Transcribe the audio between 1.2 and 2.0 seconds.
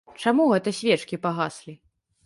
пагаслі?